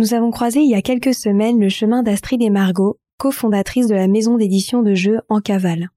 [0.00, 3.94] Nous avons croisé il y a quelques semaines le chemin d'Astrid et Margot, cofondatrices de
[3.94, 5.90] la maison d'édition de jeux En Cavale.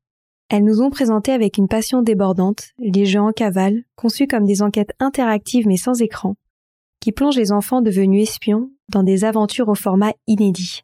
[0.49, 4.61] Elles nous ont présenté avec une passion débordante les jeux En Cavale, conçus comme des
[4.61, 6.35] enquêtes interactives mais sans écran,
[6.99, 10.81] qui plongent les enfants devenus espions dans des aventures au format inédit.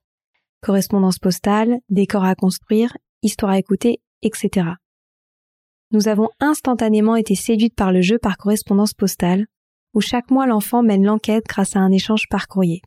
[0.62, 4.66] Correspondance postale, décors à construire, histoire à écouter, etc.
[5.92, 9.48] Nous avons instantanément été séduites par le jeu par correspondance postale,
[9.94, 12.82] où chaque mois l'enfant mène l'enquête grâce à un échange par courrier.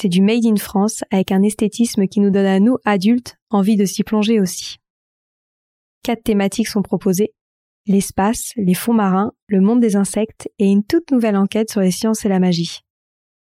[0.00, 3.74] C'est du Made in France avec un esthétisme qui nous donne à nous, adultes, envie
[3.74, 4.76] de s'y plonger aussi.
[6.04, 7.32] Quatre thématiques sont proposées.
[7.84, 11.90] L'espace, les fonds marins, le monde des insectes et une toute nouvelle enquête sur les
[11.90, 12.82] sciences et la magie.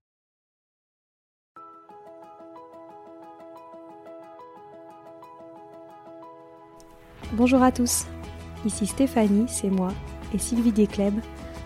[7.32, 8.04] Bonjour à tous.
[8.66, 9.94] Ici Stéphanie, c'est moi,
[10.34, 11.14] et Sylvie Descleb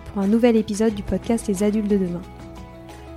[0.06, 2.22] pour un nouvel épisode du podcast Les adultes de demain.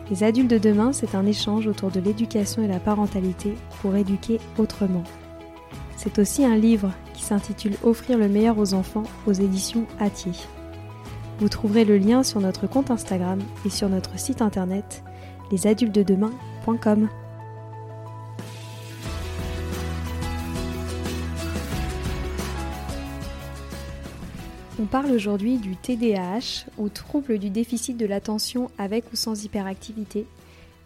[0.10, 3.54] Les adultes de demain, c'est un échange autour de l'éducation et la parentalité
[3.84, 5.04] pour éduquer autrement.
[5.98, 10.34] C'est aussi un livre qui s'intitule Offrir le meilleur aux enfants aux éditions Atier.
[11.40, 15.04] Vous trouverez le lien sur notre compte Instagram et sur notre site internet
[15.52, 17.10] lesadultesdedemain.com.
[24.80, 30.26] On parle aujourd'hui du TDAH ou trouble du déficit de l'attention avec ou sans hyperactivité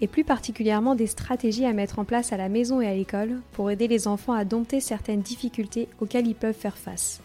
[0.02, 3.40] et plus particulièrement des stratégies à mettre en place à la maison et à l'école
[3.54, 7.22] pour aider les enfants à dompter certaines difficultés auxquelles ils peuvent faire face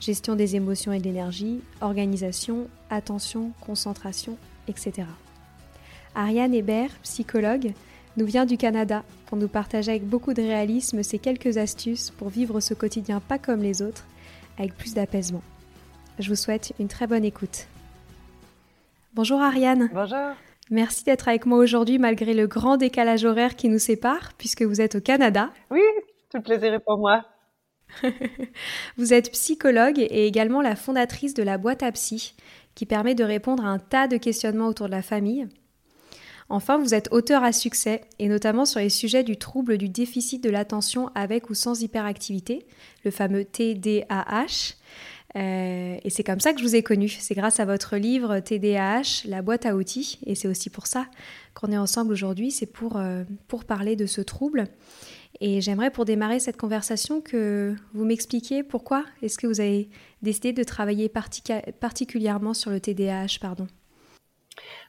[0.00, 4.36] gestion des émotions et de l'énergie, organisation, attention, concentration,
[4.68, 5.06] etc.
[6.14, 7.72] Ariane Hébert, psychologue,
[8.16, 12.28] nous vient du Canada pour nous partager avec beaucoup de réalisme ces quelques astuces pour
[12.28, 14.06] vivre ce quotidien pas comme les autres,
[14.58, 15.42] avec plus d'apaisement.
[16.18, 17.66] Je vous souhaite une très bonne écoute.
[19.14, 19.90] Bonjour Ariane.
[19.92, 20.34] Bonjour.
[20.70, 24.80] Merci d'être avec moi aujourd'hui malgré le grand décalage horaire qui nous sépare puisque vous
[24.80, 25.50] êtes au Canada.
[25.70, 25.82] Oui,
[26.30, 27.24] tout le plaisir est pour moi.
[28.96, 32.34] Vous êtes psychologue et également la fondatrice de la boîte à psy,
[32.74, 35.46] qui permet de répondre à un tas de questionnements autour de la famille.
[36.50, 40.44] Enfin, vous êtes auteur à succès, et notamment sur les sujets du trouble du déficit
[40.44, 42.66] de l'attention avec ou sans hyperactivité,
[43.04, 44.74] le fameux TDAH.
[45.36, 47.08] Euh, et c'est comme ça que je vous ai connu.
[47.08, 50.18] C'est grâce à votre livre TDAH, la boîte à outils.
[50.26, 51.06] Et c'est aussi pour ça
[51.54, 52.50] qu'on est ensemble aujourd'hui.
[52.50, 54.68] C'est pour, euh, pour parler de ce trouble.
[55.40, 59.88] Et j'aimerais pour démarrer cette conversation que vous m'expliquiez pourquoi est-ce que vous avez
[60.22, 61.10] décidé de travailler
[61.80, 63.66] particulièrement sur le TDAH, pardon.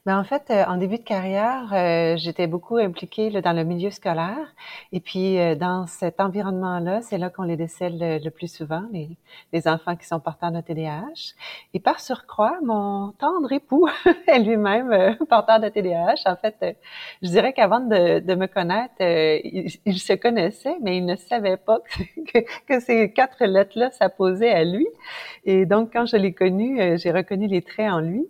[0.06, 3.90] Ben, en fait, euh, en début de carrière, euh, j'étais beaucoup impliquée dans le milieu
[3.90, 4.53] scolaire.
[4.92, 9.17] Et puis, euh, dans cet environnement-là, c'est là, qu'on les décèle le, plus souvent, les,
[9.52, 11.34] les, enfants qui sont porteurs de TDAH.
[11.73, 13.88] Et par surcroît, mon tendre époux
[14.28, 16.22] est lui-même porteur de TDAH.
[16.28, 16.78] En fait,
[17.23, 21.79] je dirais qu'avant de, de, me connaître, il, se connaissait, mais il ne savait pas
[22.32, 24.85] que, que ces quatre lettres-là s'apposaient à lui.
[25.46, 28.28] Et donc, quand je l'ai connu, j'ai reconnu les traits en lui.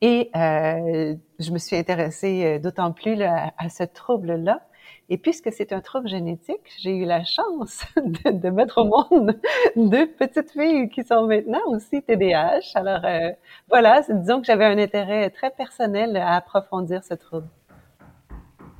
[0.00, 4.60] Et euh, je me suis intéressée euh, d'autant plus à, ce trouble-là.
[5.08, 9.38] Et puisque c'est un trouble génétique, j'ai eu la chance de, mettre au monde
[9.76, 12.72] deux petites filles qui sont maintenant aussi TDAH.
[12.74, 13.30] Alors euh,
[13.68, 17.48] voilà, disons que j'avais un intérêt très personnel à approfondir ce trouble.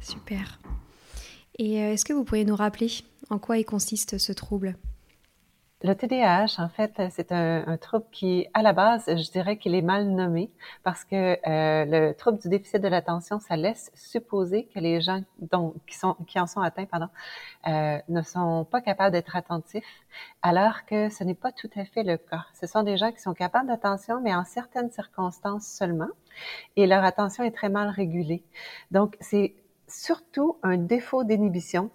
[0.00, 0.58] Super.
[1.58, 2.88] Et est-ce que vous pourriez nous rappeler
[3.30, 4.76] en quoi il consiste ce trouble?
[5.82, 9.82] Le TDAH, en fait, c'est un, trouble qui, à la base, je dirais qu'il est
[9.82, 10.50] mal nommé
[10.82, 15.22] parce que euh, le trouble du déficit de l'attention, ça laisse supposer que les gens
[15.38, 17.08] dont, qui, sont, qui en sont atteints pardon,
[17.68, 19.84] euh, ne sont pas capables d'être attentifs,
[20.40, 22.46] alors que ce n'est pas tout à fait le cas.
[22.58, 26.08] Ce sont des gens qui sont capables d'attention, mais en certaines circonstances seulement,
[26.76, 28.42] et leur attention est très mal régulée.
[28.92, 29.54] Donc, c'est
[29.88, 31.90] surtout un défaut d'inhibition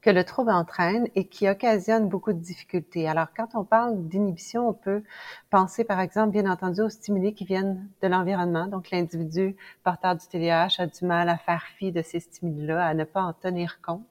[0.00, 3.08] que le trouble entraîne et qui occasionne beaucoup de difficultés.
[3.08, 5.02] Alors, quand on parle d'inhibition, on peut
[5.50, 8.66] penser, par exemple, bien entendu, aux stimuli qui viennent de l'environnement.
[8.66, 12.94] Donc, l'individu porteur du TDAH a du mal à faire fi de ces stimuli-là, à
[12.94, 14.04] ne pas en tenir compte.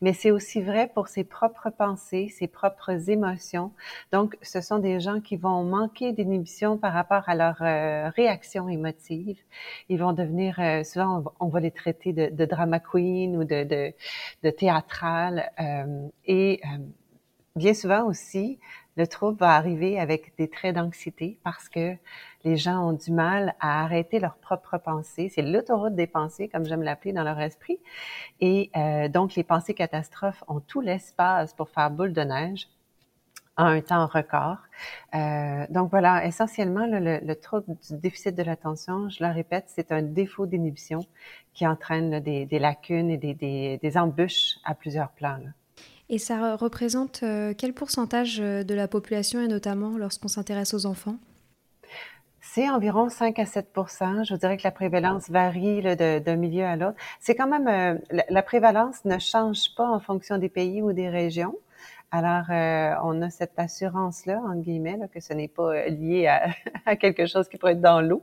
[0.00, 3.72] Mais c'est aussi vrai pour ses propres pensées, ses propres émotions.
[4.12, 8.68] Donc, ce sont des gens qui vont manquer d'inhibition par rapport à leur euh, réaction
[8.68, 9.38] émotive.
[9.88, 13.92] Ils vont devenir, euh, souvent, on va les traiter de, drama queen ou de, de,
[14.44, 14.50] de.
[15.60, 16.78] Euh, et euh,
[17.56, 18.58] bien souvent aussi,
[18.96, 21.96] le trouble va arriver avec des traits d'anxiété parce que
[22.44, 25.28] les gens ont du mal à arrêter leurs propres pensées.
[25.28, 27.78] C'est l'autoroute des pensées, comme j'aime l'appeler, dans leur esprit.
[28.40, 32.68] Et euh, donc, les pensées catastrophes ont tout l'espace pour faire boule de neige
[33.56, 34.58] en un temps record.
[35.14, 40.02] Euh, donc voilà, essentiellement, le, trouble du déficit de l'attention, je le répète, c'est un
[40.02, 41.06] défaut d'inhibition
[41.54, 45.40] qui entraîne des, lacunes et des, des, embûches à plusieurs plans.
[46.08, 50.86] Et ça représente euh, quel pourcentage euh, de la population, et notamment lorsqu'on s'intéresse aux
[50.86, 51.16] enfants?
[52.56, 56.76] C'est environ 5 à 7% Je vous dirais que la prévalence varie d'un milieu à
[56.76, 56.96] l'autre.
[57.20, 61.10] C'est quand même euh, la, prévalence ne change pas en fonction des pays ou des
[61.10, 61.54] régions.
[62.12, 66.28] Alors, euh, on a cette assurance-là, en guillemets, que ce n'est pas euh, lié
[66.86, 68.22] à, quelque chose qui pourrait être dans l'eau,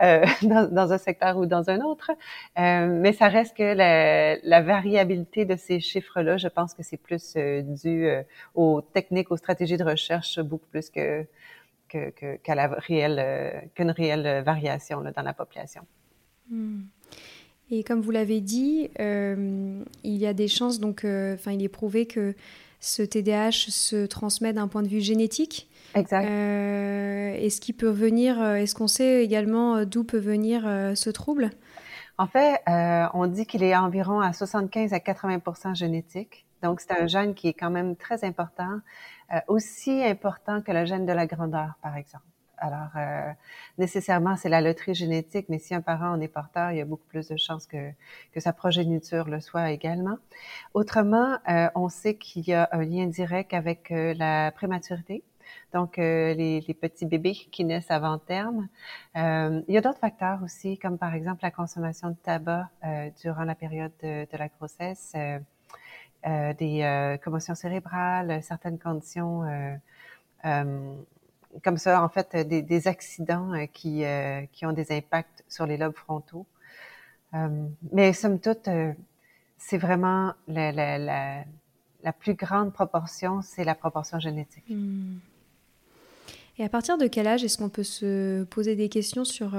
[0.00, 2.12] euh, dans, un secteur ou dans un autre.
[2.56, 8.08] mais ça reste que la, variabilité de ces chiffres-là, je pense que c'est plus dû
[8.54, 11.26] aux techniques, aux stratégies de recherche, beaucoup plus que
[11.88, 15.82] qu'à la réelle qu'une réelle variation dans la population.
[16.50, 16.82] Hmm.
[17.70, 22.06] Et comme vous l'avez dit, il y a des chances, donc, enfin, il est prouvé
[22.06, 22.34] que
[22.86, 25.68] ce TDAH se transmet d'un point de vue génétique.
[25.94, 26.24] Exact.
[26.24, 30.62] Euh, est-ce qu'il peut venir, euh, est-ce qu'on sait également euh, d'où peut venir
[30.94, 31.50] ce trouble?
[32.18, 32.62] En fait,
[33.12, 36.46] on dit qu'il est environ à 75 à 80% génétique.
[36.62, 38.80] Donc, c'est un gène qui est quand même très important,
[39.48, 42.24] aussi important que le gène de la grandeur, par exemple.
[42.58, 43.32] Alors, euh,
[43.78, 46.84] nécessairement, c'est la loterie génétique, mais si un parent en est porteur, il y a
[46.84, 47.90] beaucoup plus de chances que,
[48.32, 50.16] que sa progéniture le soit également.
[50.74, 55.22] Autrement, euh, on sait qu'il y a un lien direct avec euh, la prématurité,
[55.72, 58.68] donc les, les, petits bébés qui naissent avant terme.
[59.14, 62.68] il y a d'autres facteurs aussi, comme par exemple la consommation de tabac
[63.22, 65.14] durant la période de, de la grossesse,
[66.24, 69.44] des commotions cérébrales, certaines conditions
[71.62, 75.76] comme ça, en fait, des, accidents euh, qui, euh, qui ont des impacts sur les
[75.76, 76.46] lobes frontaux.
[77.34, 78.68] Euh, mais somme toute,
[79.58, 84.64] c'est vraiment la, la, plus grande proportion, c'est la proportion génétique.
[84.68, 85.16] Hmm.
[86.58, 89.54] Et à partir de quel âge est-ce qu'on peut se poser des questions sur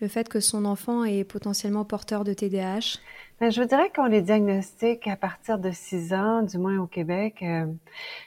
[0.00, 2.98] le fait que son enfant est potentiellement porteur de TDAH
[3.40, 6.86] ben, je vous dirais qu'on les diagnostique à partir de 6 ans, du moins au
[6.86, 7.66] Québec, euh,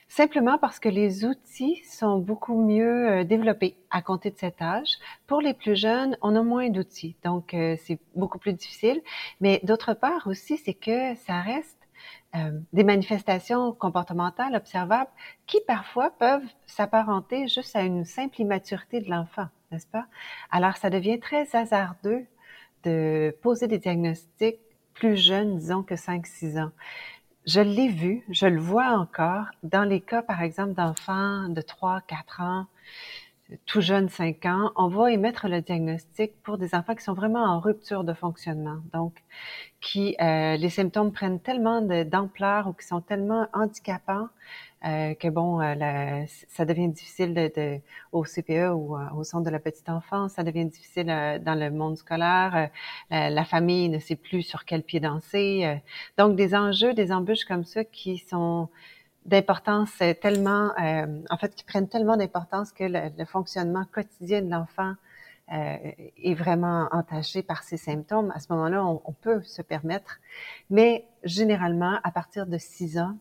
[0.10, 4.90] simplement parce que les outils sont beaucoup mieux euh, développés à compter de cet âge.
[5.26, 9.02] Pour les plus jeunes, on a moins d'outils, donc euh, c'est beaucoup plus difficile.
[9.40, 11.77] Mais d'autre part aussi, c'est que ça reste
[12.74, 15.10] des manifestations comportementales observables
[15.46, 20.06] qui parfois peuvent s'apparenter juste à une simple immaturité de l'enfant, n'est-ce pas?
[20.52, 22.26] Alors, ça devient très hasardeux
[22.84, 24.60] de poser des diagnostics
[24.94, 26.72] plus jeune, disons, que 5-6 ans.
[27.46, 32.02] Je l'ai vu, je le vois encore dans les cas, par exemple, d'enfants de 3,
[32.02, 32.66] 4 ans,
[33.66, 37.44] tout jeunes 5 ans, on va émettre le diagnostic pour des enfants qui sont vraiment
[37.44, 38.78] en rupture de fonctionnement.
[38.94, 39.24] Donc,
[39.80, 44.28] qui euh, les symptômes prennent tellement d'ampleur ou qui sont tellement handicapants
[44.86, 47.80] euh, que bon, euh, ça devient difficile de,
[48.12, 51.72] au CPE ou euh, au centre de la petite enfance, ça devient difficile dans le
[51.72, 52.70] monde scolaire.
[53.10, 55.82] La, famille ne sait plus sur quel pied danser.
[56.18, 58.70] donc des enjeux, des embûches comme ça qui sont
[59.28, 59.92] d'importance
[60.22, 60.72] tellement,
[61.30, 64.94] en fait, qui prennent tellement d'importance que le, fonctionnement quotidien de l'enfant
[65.50, 68.32] est vraiment entaché par ces symptômes.
[68.36, 70.20] À ce moment-là, on, on peut se permettre,
[70.70, 73.18] mais généralement, à partir de 6 ans,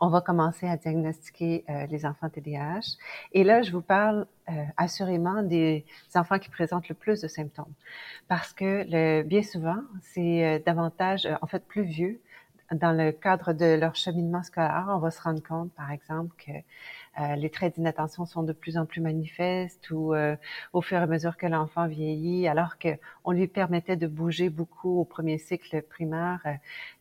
[0.00, 2.96] on va commencer à diagnostiquer euh, les enfants TDAH.
[3.32, 7.72] Et là, je vous parle euh, assurément des enfants qui présentent le plus de symptômes.
[8.28, 12.20] Parce que le, bien souvent, c'est euh, davantage, en fait, plus vieux,
[12.72, 16.52] dans le cadre de leur cheminement scolaire, on va se rendre compte, par exemple, que
[17.20, 20.36] euh, les traits d'inattention sont de plus en plus manifestes ou euh,
[20.72, 22.90] au fur et à mesure que l'enfant vieillit, alors que
[23.24, 26.40] on lui permettait de bouger beaucoup au premier cycle primaire.
[26.46, 26.52] Euh,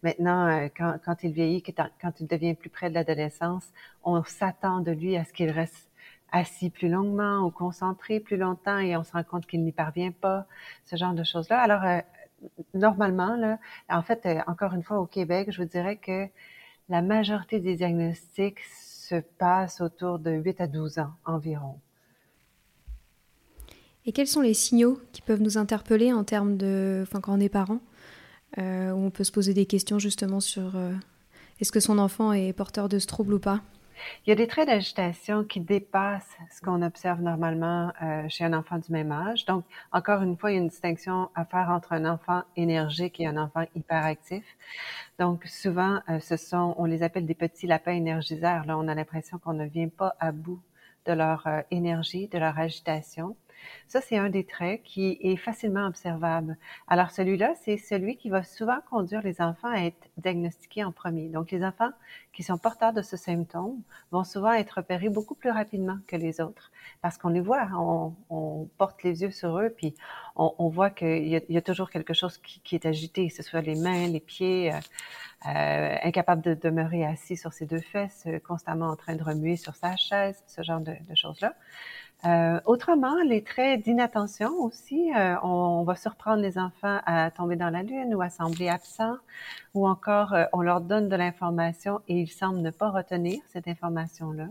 [0.04, 3.72] maintenant, quand, quand, il vieillit, quand il devient plus près de l'adolescence,
[4.04, 5.90] on s'attend de lui à ce qu'il reste
[6.32, 10.12] assis plus longuement ou concentré plus longtemps et on se rend compte qu'il n'y parvient
[10.12, 10.46] pas,
[10.86, 11.60] ce genre de choses-là.
[11.60, 12.04] Alors,
[12.74, 16.28] normalement, là, en fait, encore une fois, au Québec, je vous dirais que
[16.90, 21.80] la majorité des diagnostics se passe autour de 8 à 12 ans environ.
[24.06, 27.40] Et quels sont les signaux qui peuvent nous interpeller en termes de, enfin, quand on
[27.42, 27.80] est parent,
[28.58, 30.94] euh, où on peut se poser des questions justement sur euh,
[31.60, 33.62] est-ce que son enfant est porteur de ce trouble ou pas?
[34.26, 38.54] Il y a des traits d'agitation qui dépassent ce qu'on observe normalement euh, chez un
[38.54, 39.46] enfant du même âge.
[39.46, 43.20] Donc, encore une fois, il y a une distinction à faire entre un enfant énergique
[43.20, 44.44] et un enfant hyperactif.
[45.20, 48.66] Donc, souvent, euh, ce sont, on les appelle des petits lapins énergiseurs.
[48.66, 50.62] Là, on a l'impression qu'on ne vient pas à bout
[51.06, 53.36] de leur euh, énergie, de leur agitation.
[53.88, 56.58] Ça, c'est un des traits qui est facilement observable.
[56.88, 61.30] Alors, celui-là, c'est celui qui va souvent conduire les enfants à être diagnostiqués en premier.
[61.30, 61.92] Donc, les enfants
[62.34, 63.82] qui sont porteurs de ce symptôme
[64.12, 66.72] vont souvent être repérés beaucoup plus rapidement que les autres
[67.02, 67.68] parce qu'on les voit,
[68.30, 69.96] on, porte les yeux sur eux, puis
[70.36, 73.76] on, voit qu'il y, a toujours quelque chose qui, est agité, que ce soit les
[73.76, 74.78] mains, les pieds, euh,
[75.48, 79.76] euh, incapable de demeurer assis sur ses deux fesses, constamment en train de remuer sur
[79.76, 81.54] sa chaise, ce genre de choses-là.
[82.26, 87.70] Euh, autrement, les traits d'inattention aussi, euh, on, va surprendre les enfants à tomber dans
[87.70, 89.18] la lune ou à sembler absents,
[89.76, 93.68] ou encore euh, on leur donne de l'information et ils semblent ne pas retenir cette
[93.68, 94.48] information-là.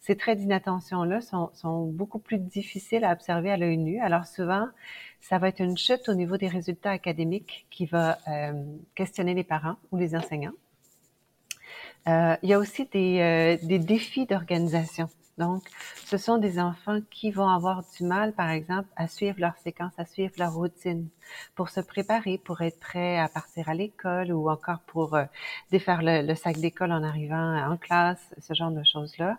[0.00, 4.00] Ces traits d'inattention-là sont, sont, beaucoup plus difficiles à observer à l'œil nu.
[4.00, 4.66] Alors souvent,
[5.20, 8.18] ça va être une chute au niveau des résultats académiques qui va
[8.94, 10.52] questionner les parents ou les enseignants.
[12.06, 15.08] il y a aussi des, des défis d'organisation.
[15.36, 15.64] Donc,
[16.04, 19.92] ce sont des enfants qui vont avoir du mal, par exemple, à suivre leur séquence,
[19.98, 21.08] à suivre leur routine,
[21.56, 25.24] pour se préparer, pour être prêt à partir à l'école ou encore pour euh,
[25.72, 29.38] défaire le, sac d'école en arrivant en classe, ce genre de choses-là.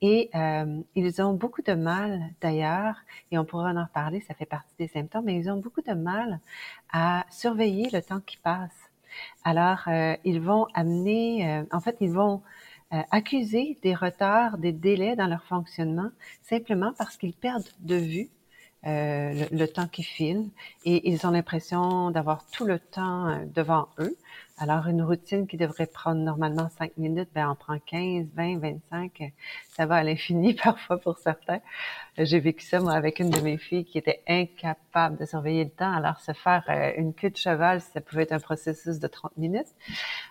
[0.00, 2.96] Et euh, ils ont beaucoup de mal, d'ailleurs,
[3.30, 5.94] et on pourra en reparler, ça fait partie des symptômes, mais ils ont beaucoup de
[5.94, 6.40] mal
[6.92, 8.76] à surveiller le temps qui passe.
[9.44, 12.57] Alors, euh, ils vont amener, en fait, ils vont euh,
[12.90, 16.10] accuser des retards, des délais dans leur fonctionnement,
[16.42, 18.30] simplement parce qu'ils perdent de vue
[18.86, 20.48] euh, le, temps qui file
[20.84, 24.16] et ils ont l'impression d'avoir tout le temps euh, devant eux.
[24.60, 29.32] Alors, une routine qui devrait prendre normalement 5 minutes, ben, on prend 15, 20, 25.
[29.68, 31.60] Ça va à l'infini parfois pour certains.
[32.16, 35.70] J'ai vécu ça, moi, avec une de mes filles qui était incapable de surveiller le
[35.70, 35.92] temps.
[35.92, 39.36] Alors, se faire euh, une queue de cheval, ça pouvait être un processus de 30
[39.36, 39.68] minutes.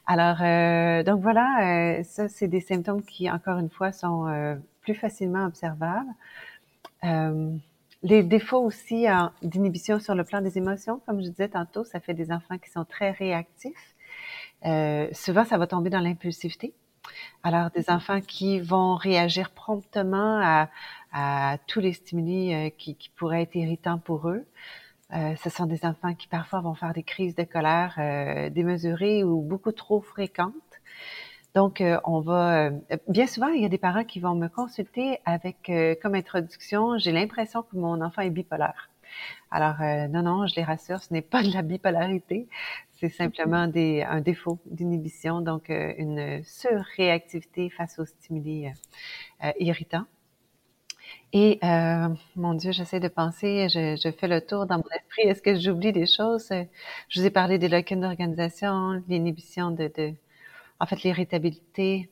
[0.06, 4.96] Alors, euh, donc voilà, euh, ça, c'est des symptômes qui, encore une fois, sont plus
[4.96, 6.12] facilement observables.
[8.04, 9.06] Les défauts aussi
[9.42, 12.70] d'inhibition sur le plan des émotions, comme je disais tantôt, ça fait des enfants qui
[12.70, 13.96] sont très réactifs.
[14.66, 16.74] Euh, souvent, ça va tomber dans l'impulsivité.
[17.44, 20.70] Alors, des enfants qui vont réagir promptement à,
[21.14, 24.46] à tous les stimuli euh, qui, qui, pourraient être irritants pour eux.
[25.14, 29.24] Euh, ce sont des enfants qui parfois vont faire des crises de colère euh, démesurées
[29.24, 30.54] ou beaucoup trop fréquentes.
[31.56, 32.72] Donc, euh, on va
[33.08, 35.72] bien souvent, il y a des parents qui vont me consulter avec
[36.02, 38.90] comme introduction, j'ai l'impression que mon enfant est bipolaire.
[39.52, 39.78] Alors,
[40.10, 42.48] non, non, je les rassure, ce n'est pas de la bipolarité,
[43.00, 48.72] c'est simplement des, un défaut d'inhibition, donc euh, une surréactivité face aux stimuli euh,
[49.46, 50.06] euh, irritants.
[51.34, 51.60] Et
[52.36, 55.24] mon Dieu, j'essaie de penser, je, fais le tour dans mon esprit.
[55.24, 56.50] Est-ce que j'oublie des choses?
[57.10, 60.14] Je vous ai parlé des locunes d'organisation, l'inhibition de, de,
[60.80, 62.10] en fait, l'irritabilité,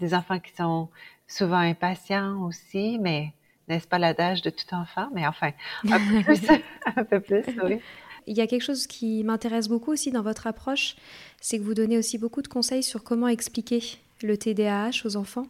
[0.00, 0.90] des enfants qui sont
[1.26, 3.32] souvent impatients aussi, mais
[3.68, 5.08] n'est-ce pas l'adage de tout enfant?
[5.14, 5.52] Mais enfin,
[5.90, 6.48] un peu plus,
[6.96, 7.80] un peu plus, oui.
[8.28, 10.96] Il y a quelque chose qui m'intéresse beaucoup aussi dans votre approche,
[11.40, 13.80] c'est que vous donnez aussi beaucoup de conseils sur comment expliquer
[14.22, 15.46] le TDAH aux enfants.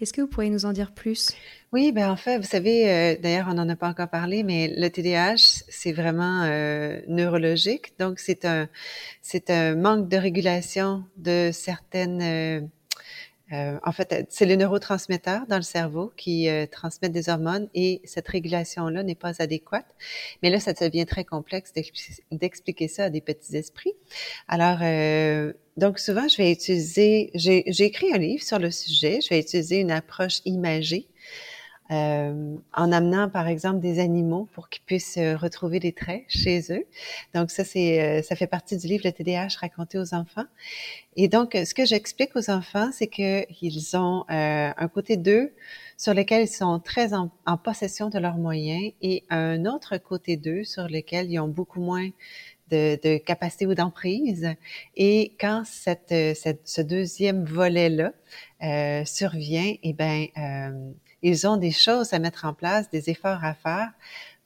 [0.00, 1.30] Est-ce que vous pourriez nous en dire plus?
[1.72, 4.72] Oui, ben en fait, vous savez, euh, d'ailleurs, on n'en a pas encore parlé, mais
[4.76, 7.92] le TDAH, c'est vraiment euh, neurologique.
[7.98, 8.68] Donc, c'est un,
[9.20, 12.60] c'est un manque de régulation de certaines euh,
[13.52, 18.00] euh, en fait, c'est les neurotransmetteurs dans le cerveau qui euh, transmettent des hormones et
[18.04, 19.86] cette régulation-là n'est pas adéquate.
[20.42, 21.72] Mais là, ça devient très complexe
[22.30, 23.92] d'expliquer ça à des petits esprits.
[24.48, 29.28] Alors, euh, donc souvent, je vais utiliser, j'ai écrit un livre sur le sujet, je
[29.30, 31.08] vais utiliser une approche imagée
[31.90, 36.60] euh, en amenant par exemple des animaux pour qu'ils puissent euh, retrouver des traits chez
[36.70, 36.86] eux.
[37.34, 40.44] Donc ça c'est euh, ça fait partie du livre le TDAH raconté aux enfants.
[41.16, 45.52] Et donc ce que j'explique aux enfants c'est que ils ont un côté d'eux
[45.98, 47.30] sur lequel ils sont très en,
[47.62, 52.08] possession de leurs moyens et un autre côté d'eux sur lequel ils ont beaucoup moins
[52.70, 54.48] de, de capacité ou d'emprise.
[54.96, 58.12] Et quand cette, cette, ce deuxième volet-là
[58.62, 63.44] euh, survient, eh ben, euh, ils ont des choses à mettre en place, des efforts
[63.44, 63.90] à faire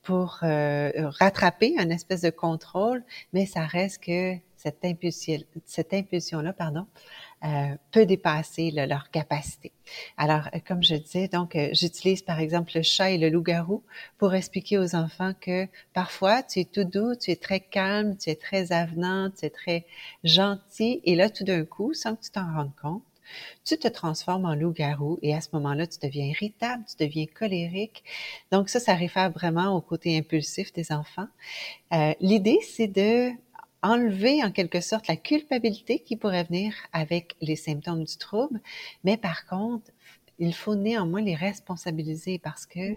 [0.03, 3.03] pour euh, rattraper un espèce de contrôle,
[3.33, 6.87] mais ça reste que cette impulsion, cette impulsion-là, pardon,
[7.45, 9.71] euh, peut dépasser leur capacité.
[10.17, 13.85] Alors, euh, comme je disais, donc, euh, j'utilise par exemple le chat et le loup-garou
[14.19, 18.31] pour expliquer aux enfants que parfois tu es tout doux, tu es très calme, tu
[18.31, 19.87] es très avenant, tu es très
[20.25, 23.03] gentil, et là, tout d'un coup, sans que tu t'en rendes compte,
[23.65, 28.05] tu te transformes en loup-garou et à ce moment-là, tu deviens irritable, tu deviens colérique.
[28.53, 31.29] Donc ça, ça réfère vraiment au côté impulsif des enfants.
[31.93, 33.31] Euh, L'idée, c'est de
[33.83, 38.61] enlever en quelque sorte la culpabilité qui pourrait venir avec les symptômes du trouble,
[39.05, 39.91] mais par contre,
[40.39, 42.97] il faut néanmoins les responsabiliser parce que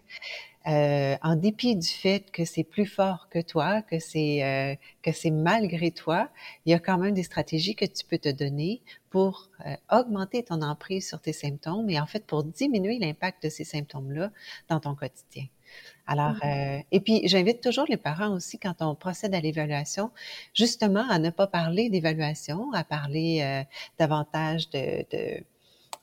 [0.68, 5.12] euh, en dépit du fait que c'est plus fort que toi, que c'est euh, que
[5.12, 6.30] c'est malgré toi,
[6.66, 10.44] il y a quand même des stratégies que tu peux te donner pour euh, augmenter
[10.44, 14.32] ton emprise sur tes symptômes et en fait pour diminuer l'impact de ces symptômes-là
[14.68, 15.46] dans ton quotidien.
[16.08, 20.12] Alors, mmh euh, et puis j'invite toujours les parents aussi quand on procède à l'évaluation,
[20.54, 23.64] justement à ne pas parler d'évaluation, à parler euh,
[24.00, 25.44] davantage de, de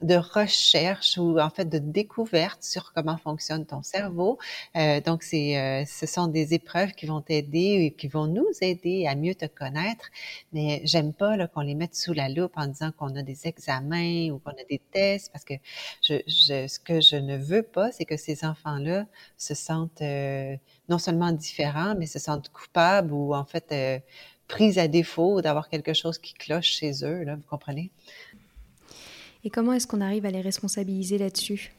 [0.02, 4.38] de recherche ou en fait de découverte sur comment fonctionne ton cerveau.
[4.76, 8.46] Euh, donc, c'est, euh, ce sont des épreuves qui vont t'aider et qui vont nous
[8.60, 10.06] aider à mieux te connaître.
[10.52, 14.30] Mais j'aime pas qu'on les mette sous la loupe en disant qu'on a des examens
[14.30, 15.54] ou qu'on a des tests parce que
[16.02, 19.06] ce que je ne veux pas, c'est que ces enfants-là
[19.38, 20.56] se sentent euh,
[20.88, 23.72] non seulement différents, mais se sentent coupables ou en fait
[24.48, 27.24] pris à défaut d'avoir quelque chose qui cloche chez eux.
[27.24, 27.90] Là, vous comprenez?
[29.46, 31.72] Et comment est-ce qu'on arrive à les responsabiliser là-dessus?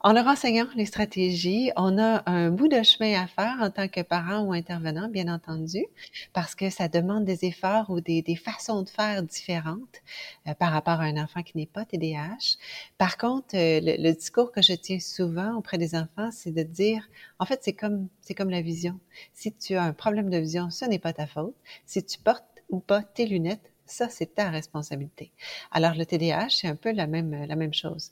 [0.00, 3.88] En leur enseignant les stratégies, on a un bout de chemin à faire en tant
[3.88, 5.84] que parent ou intervenant, bien entendu,
[6.32, 10.00] parce que ça demande des efforts ou des, façons de faire différentes
[10.46, 12.56] euh, par rapport à un enfant qui n'est pas TDAH.
[12.96, 17.06] Par contre, euh, le, discours que je tiens souvent auprès des enfants, c'est de dire,
[17.38, 18.98] en fait, c'est comme c'est comme la vision.
[19.34, 21.54] Si tu as un problème de vision, ce n'est pas ta faute.
[21.84, 25.32] Si tu portes ou pas tes lunettes, ça, c'est ta responsabilité.
[25.70, 28.10] Alors, le TDAH, c'est un peu la même, la même chose.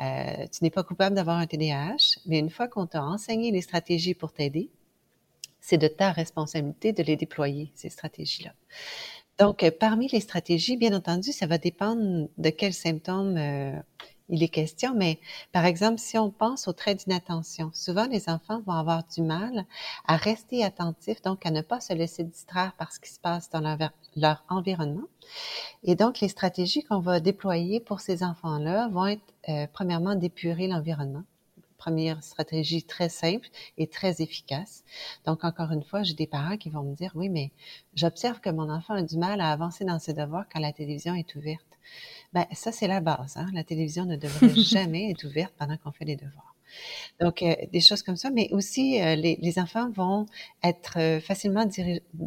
[0.00, 3.62] Euh, tu n'es pas coupable d'avoir un TDAH, mais une fois qu'on t'a enseigné les
[3.62, 4.70] stratégies pour t'aider,
[5.60, 8.52] c'est de ta responsabilité de les déployer, ces stratégies-là.
[9.38, 13.72] Donc, euh, parmi les stratégies, bien entendu, ça va dépendre de quels symptômes euh,
[14.28, 15.18] il est question, mais
[15.52, 19.66] par exemple, si on pense au trait d'inattention, souvent les enfants vont avoir du mal
[20.06, 23.50] à rester attentifs, donc à ne pas se laisser distraire par ce qui se passe
[23.50, 23.60] dans
[24.16, 25.06] leur, environnement.
[25.82, 30.68] Et donc, les stratégies qu'on va déployer pour ces enfants-là vont être, euh, premièrement, d'épurer
[30.68, 31.24] l'environnement
[31.76, 34.84] première stratégie très simple et très efficace.
[35.26, 37.50] Donc, encore une fois, j'ai des parents qui vont me dire, oui, mais
[37.94, 41.14] j'observe que mon enfant a du mal à avancer dans ses devoirs quand la télévision
[41.14, 41.73] est ouverte.
[42.32, 43.36] Ben, ça, c'est la base.
[43.36, 43.46] Hein.
[43.52, 46.53] La télévision ne devrait jamais être ouverte pendant qu'on fait les devoirs.
[47.20, 50.26] Donc, euh, des choses comme ça, mais aussi euh, les, enfants vont
[50.64, 51.64] être euh, facilement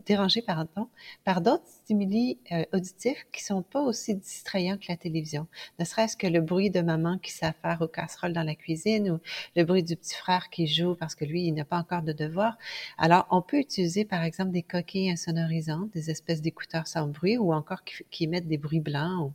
[0.06, 2.38] dérangés par d'autres stimuli
[2.74, 5.48] auditifs qui sont pas aussi distrayants que la télévision.
[5.80, 9.20] Ne serait-ce que le bruit de maman qui s'affaire aux casseroles dans la cuisine ou
[9.56, 12.14] le bruit du petit frère qui joue parce que lui, il n'a pas encore de
[12.14, 12.58] devoir.
[12.98, 17.54] Alors, on peut utiliser, par exemple, des coquilles insonorisantes, des espèces d'écouteurs sans bruit ou
[17.54, 19.34] encore qui, qui émettent des bruits blancs ou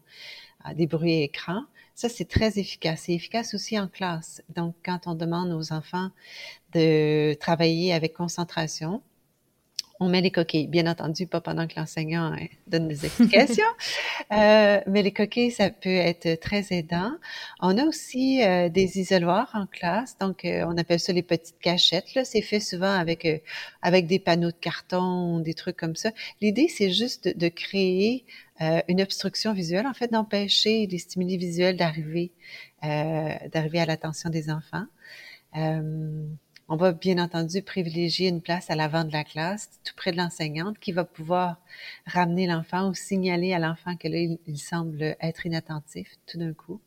[0.75, 3.03] des bruits écrans ça, c'est très efficace.
[3.07, 4.43] C'est efficace aussi en classe.
[4.55, 6.11] Donc, quand on demande aux enfants
[6.75, 9.03] de travailler avec concentration,
[10.03, 10.67] on met les coquilles.
[10.67, 13.65] Bien entendu, pas pendant que l'enseignant hein, donne des explications,
[14.33, 17.13] euh, mais les coquilles, ça peut être très aidant.
[17.61, 21.59] On a aussi euh, des isoloirs en classe, donc euh, on appelle ça les petites
[21.61, 22.15] cachettes.
[22.15, 23.43] Là, c'est fait souvent avec
[23.83, 26.11] avec des panneaux de carton, des trucs comme ça.
[26.41, 28.25] L'idée, c'est juste de, de créer
[28.89, 32.33] une obstruction visuelle, en fait, d'empêcher les stimuli visuels d'arriver
[32.83, 34.87] d'arriver à l'attention des enfants.
[36.69, 40.17] On va bien entendu privilégier une place à l'avant de la classe, tout près de
[40.17, 41.61] l'enseignante, qui va pouvoir
[42.07, 46.81] ramener l'enfant ou signaler à l'enfant que là, il, semble être inattentif tout d'un coup.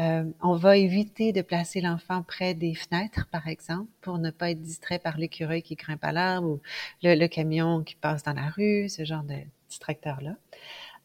[0.00, 4.50] Euh, on va éviter de placer l'enfant près des fenêtres, par exemple, pour ne pas
[4.50, 6.60] être distrait par l'écureuil qui grimpe à l'arbre ou
[7.04, 9.36] le, camion qui passe dans la rue, ce genre de
[9.68, 10.34] distracteur-là.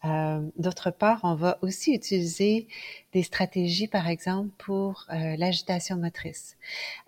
[0.06, 2.68] Euh, d'autre part, on va aussi utiliser
[3.14, 6.56] des stratégies, par exemple, pour euh, l'agitation motrice.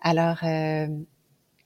[0.00, 0.88] Alors, euh,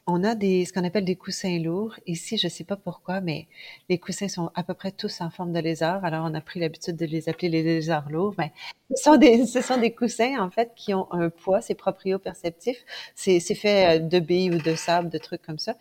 [0.06, 1.96] on a des, ce qu'on appelle des coussins lourds.
[2.06, 3.48] Ici, je ne sais pas pourquoi, mais
[3.88, 6.04] les coussins sont à peu près tous en forme de lézard.
[6.04, 8.34] Alors, on a pris l'habitude de les appeler les lézards lourds.
[8.38, 8.52] Mais
[8.94, 12.84] ce sont des, ce sont des coussins, en fait, qui ont un poids, c'est proprioperceptif.
[13.16, 15.74] C'est, c'est fait euh, de billes ou de sable, de trucs comme ça.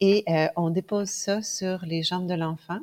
[0.00, 2.80] Et euh, on dépose ça sur les jambes de l'enfant.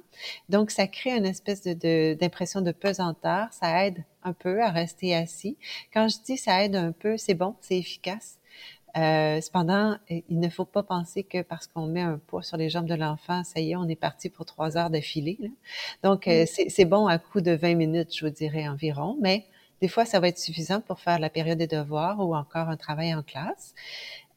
[0.49, 3.49] Donc, ça crée une espèce de, d'impression de pesanteur.
[3.51, 5.57] Ça aide un peu à rester assis.
[5.93, 8.39] Quand je dis ça aide un peu, c'est bon, c'est efficace.
[8.95, 12.69] Euh, cependant, il ne faut pas penser que parce qu'on met un poids sur les
[12.69, 15.37] jambes de l'enfant, ça y est, on est parti pour trois heures d'affilée.
[16.03, 19.45] Donc, euh, c'est bon à coup de 20 minutes, je vous dirais environ, mais
[19.81, 22.77] des fois, ça va être suffisant pour faire la période des devoirs ou encore un
[22.77, 23.75] travail en classe.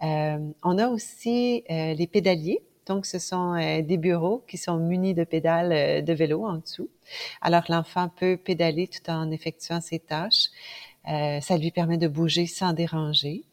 [0.02, 2.60] Euh, on a aussi les pédaliers.
[2.86, 6.90] Donc, ce sont des bureaux qui sont munis de pédales de vélo en dessous.
[7.40, 10.48] Alors, l'enfant peut pédaler tout en effectuant ses tâches.
[11.06, 13.44] Ça lui permet de bouger sans déranger.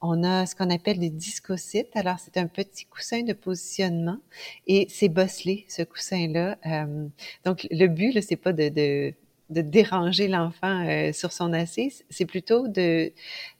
[0.00, 1.94] On a ce qu'on appelle des discocites.
[1.94, 4.18] Alors, c'est un petit coussin de positionnement
[4.66, 6.58] et c'est bosselé, ce coussin-là.
[6.66, 7.06] Euh,
[7.44, 9.14] donc, le but, c'est pas de,
[9.50, 13.12] de déranger l'enfant euh, sur son assise, c'est plutôt de,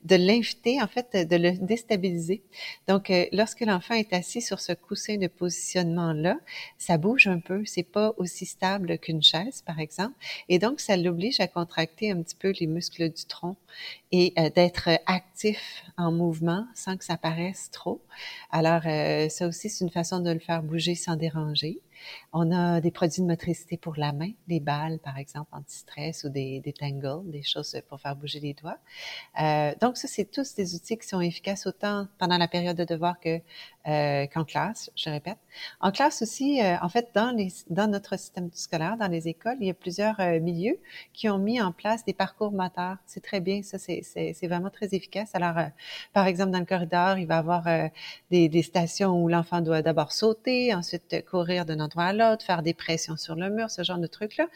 [0.05, 2.43] de l'inviter, en fait, de le déstabiliser.
[2.89, 6.37] Donc, euh, lorsque l'enfant est assis sur ce coussin de positionnement-là,
[6.79, 10.15] ça bouge un peu, c'est pas aussi stable qu'une chaise, par exemple,
[10.49, 13.57] et donc ça l'oblige à contracter un petit peu les muscles du tronc
[14.13, 18.01] et euh, d'être actif en mouvement sans que ça paraisse trop.
[18.51, 18.83] Alors,
[19.31, 21.81] ça aussi, c'est une façon de le faire bouger sans déranger.
[22.33, 26.29] On a des produits de motricité pour la main, des balles, par exemple, anti-stress ou
[26.29, 28.79] des, des tangles, des choses pour faire bouger les doigts.
[29.41, 32.85] Euh, donc, ça, c'est tous des outils qui sont efficaces autant pendant la période de
[32.85, 33.41] devoir que
[33.87, 35.37] euh, qu'en classe, je répète.
[35.81, 39.57] En classe aussi, euh, en fait, dans, les, dans notre système scolaire, dans les écoles,
[39.61, 40.79] il y a plusieurs euh, milieux
[41.13, 42.97] qui ont mis en place des parcours moteurs.
[43.05, 45.35] C'est très bien, ça, c'est vraiment très efficace.
[45.35, 45.57] Alors,
[46.15, 47.65] par exemple, dans le corridor, il va y avoir
[48.31, 52.63] des, des stations où l'enfant doit d'abord sauter, ensuite courir d'un endroit à l'autre, faire
[52.63, 54.47] des pressions sur le mur, ce genre de trucs-là.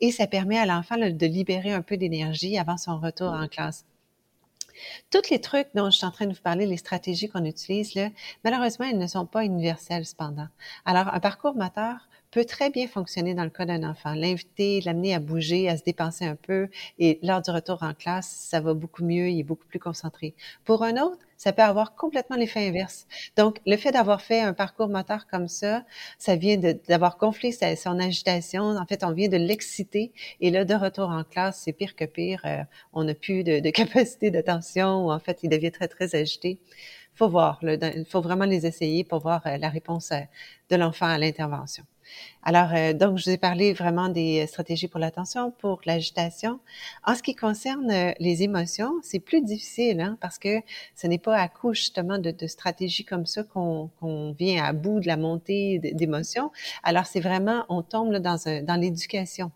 [0.00, 3.84] Et ça permet à l'enfant de libérer un peu d'énergie avant son retour en classe.
[5.10, 7.94] Tous les trucs dont je suis en train de vous parler, les stratégies qu'on utilise,
[7.94, 8.10] là,
[8.44, 10.48] malheureusement, elles ne sont pas universelles cependant.
[10.84, 14.14] Alors, un parcours moteur peut très bien fonctionner dans le cas d'un enfant.
[14.14, 18.28] L'inviter, l'amener à bouger, à se dépenser un peu, et lors du retour en classe,
[18.28, 20.34] ça va beaucoup mieux, il est beaucoup plus concentré.
[20.64, 23.06] Pour un autre, ça peut avoir complètement l'effet inverse.
[23.36, 25.84] Donc, le fait d'avoir fait un parcours moteur comme ça,
[26.18, 26.56] ça vient
[26.88, 28.64] d'avoir gonflé son agitation.
[28.76, 30.12] En fait, on vient de l'exciter.
[30.40, 32.42] Et là, de retour en classe, c'est pire que pire.
[32.44, 32.62] Euh,
[32.92, 36.58] on n'a plus de, de capacité d'attention ou en fait, il devient très, très agité.
[37.14, 37.60] faut voir.
[37.62, 40.20] Il faut vraiment les essayer pour voir euh, la réponse euh,
[40.70, 41.84] de l'enfant à l'intervention.
[42.42, 46.60] Alors, euh, donc, je vous ai parlé vraiment des stratégies pour l'attention, pour l'agitation.
[47.04, 50.60] En ce qui concerne euh, les émotions, c'est plus difficile hein, parce que
[50.94, 53.90] ce n'est pas à coup justement de, stratégies comme ça qu'on
[54.38, 56.50] vient à bout de la montée d'émotions.
[56.84, 59.50] Alors, c'est vraiment, on tombe là, dans, dans l'éducation.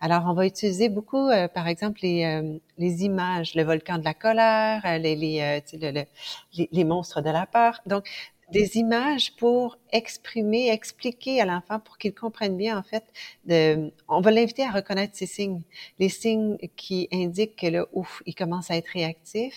[0.00, 4.14] Alors, on va utiliser beaucoup, euh, par exemple, les, les images, le volcan de la
[4.14, 7.80] colère, les, les, les, les monstres de la peur.
[7.86, 8.06] Donc,
[8.50, 13.04] des images pour exprimer, expliquer à l'enfant pour qu'il comprenne bien, en fait,
[13.46, 15.62] de, on va l'inviter à reconnaître ces signes,
[16.00, 19.54] les signes qui indiquent que là, ouf, il commence à être réactif.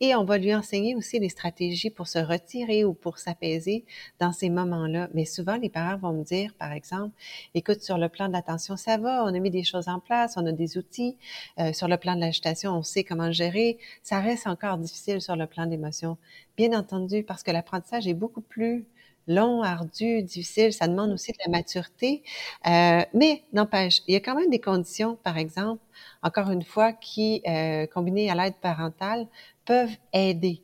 [0.00, 3.86] Et on va lui enseigner aussi les stratégies pour se retirer ou pour s'apaiser
[4.20, 5.08] dans ces moments-là.
[5.14, 7.14] Mais souvent, les parents vont me dire, par exemple,
[7.54, 10.34] écoute, sur le plan de l'attention, ça va, on a mis des choses en place,
[10.36, 11.16] on a des outils.
[11.58, 13.78] Euh, sur le plan de l'agitation, on sait comment gérer.
[14.02, 16.18] Ça reste encore difficile sur le plan d'émotion.
[16.58, 18.84] Bien entendu, parce que l'apprentissage est beaucoup plus
[19.28, 20.72] long, ardu, difficile.
[20.72, 22.22] Ça demande aussi de la maturité.
[22.66, 25.82] Euh, mais n'empêche, il y a quand même des conditions, par exemple,
[26.22, 29.26] encore une fois, qui, euh, combinées à l'aide parentale,
[29.64, 30.62] peuvent aider.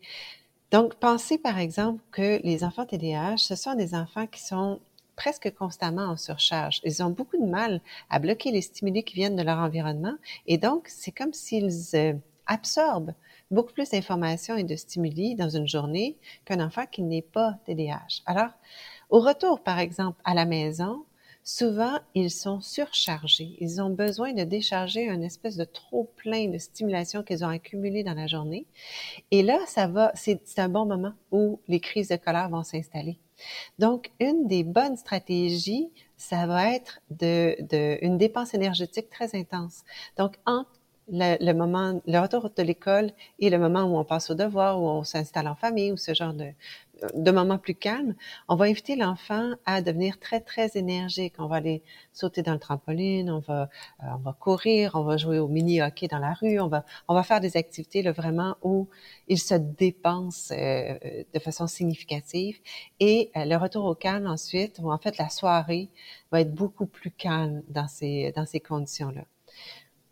[0.71, 4.81] Donc, pensez par exemple que les enfants TDAH, ce sont des enfants qui sont
[5.17, 6.81] presque constamment en surcharge.
[6.85, 10.15] Ils ont beaucoup de mal à bloquer les stimuli qui viennent de leur environnement
[10.47, 12.15] et donc c'est comme s'ils euh,
[12.47, 13.15] absorbent
[13.51, 18.23] beaucoup plus d'informations et de stimuli dans une journée qu'un enfant qui n'est pas TDAH.
[18.27, 18.51] Alors,
[19.11, 21.05] au retour, par exemple, à la maison,
[21.45, 23.57] souvent, ils sont surchargés.
[23.61, 28.03] Ils ont besoin de décharger une espèce de trop plein de stimulation qu'ils ont accumulé
[28.03, 28.67] dans la journée.
[29.31, 33.19] Et là, ça va, c'est un bon moment où les crises de colère vont s'installer.
[33.79, 39.83] Donc, une des bonnes stratégies, ça va être de, de, une dépense énergétique très intense.
[40.17, 40.37] Donc,
[41.09, 44.87] le, moment, le retour de l'école et le moment où on passe au devoir, où
[44.87, 46.53] on s'installe en famille, ou ce genre de,
[47.15, 48.15] de moments plus calmes,
[48.49, 51.35] on va inviter l'enfant à devenir très, très énergique.
[51.39, 53.63] On va aller sauter dans le trampoline, on va,
[54.03, 57.15] euh, on va courir, on va jouer au mini-hockey dans la rue, on va, on
[57.15, 58.89] va faire des activités là, vraiment où
[59.29, 60.99] il se dépense euh,
[61.33, 62.59] de façon significative.
[63.01, 65.89] Et euh, le retour au calme ensuite, ou en fait la soirée,
[66.31, 69.25] va être beaucoup plus calme dans ces, dans ces conditions-là.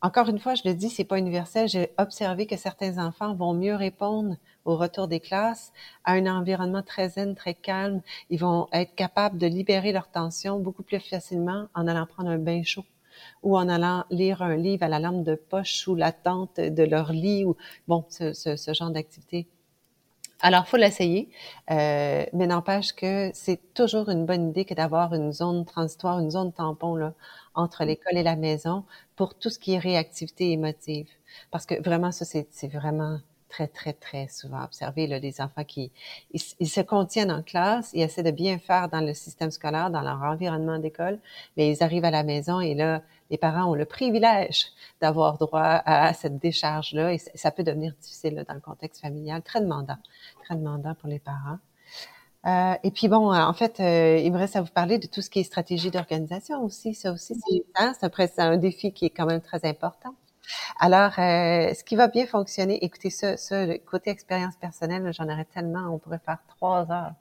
[0.03, 1.67] Encore une fois, je le dis, c'est pas universel.
[1.69, 5.73] J'ai observé que certains enfants vont mieux répondre au retour des classes
[6.05, 8.03] à un environnement très zen, très calme.
[8.29, 12.39] Ils vont être capables de libérer leur tension beaucoup plus facilement en allant prendre un
[12.39, 12.85] bain chaud
[13.43, 16.83] ou en allant lire un livre à la lampe de poche sous la tente de
[16.85, 17.57] leur lit ou
[17.89, 19.47] bon, ce, ce, ce genre d'activité.
[20.43, 21.31] Alors, faut l'essayer,
[21.71, 26.31] euh, mais n'empêche que c'est toujours une bonne idée que d'avoir une zone transitoire, une
[26.33, 27.15] zone tampon là,
[27.55, 28.85] entre l'école et la maison
[29.17, 31.09] pour tout ce qui est réactivité émotive.
[31.53, 33.19] Parce que vraiment, ça, c'est vraiment
[33.53, 35.93] très, très, très souvent observé, là, les enfants qui
[36.33, 40.01] ils, se contiennent en classe, ils essaient de bien faire dans le système scolaire, dans
[40.01, 41.19] leur environnement d'école,
[41.57, 44.67] mais ils arrivent à la maison et là, les parents ont le privilège
[45.01, 49.61] d'avoir droit à cette décharge-là et ça peut devenir difficile dans le contexte familial, très
[49.61, 49.99] demandant,
[50.45, 51.59] très demandant pour les parents.
[52.45, 55.21] Euh, et puis bon, en fait, euh, il me reste à vous parler de tout
[55.23, 56.95] ce qui est stratégie d'organisation aussi.
[56.95, 57.95] Ça aussi, c'est hein,
[58.39, 60.15] un défi qui est quand même très important.
[60.79, 65.29] Alors, euh, ce qui va bien fonctionner, écoutez ça, ça le côté expérience personnelle, j'en
[65.29, 67.15] aurais tellement, on pourrait faire trois heures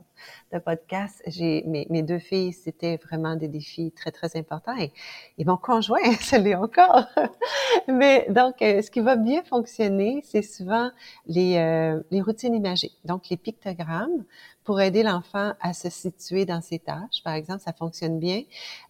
[0.54, 1.22] de podcast.
[1.28, 4.92] J'ai mes, deux filles, c'était vraiment des défis très très importants et,
[5.38, 7.06] et mon conjoint, ce l'est encore.
[7.88, 10.92] Mais donc, euh, ce qui va bien fonctionner, c'est souvent
[11.28, 14.24] les, euh, les routines imagées, donc les pictogrammes
[14.64, 17.24] pour aider l'enfant à se situer dans ses tâches.
[17.24, 18.44] Par exemple, ça fonctionne bien.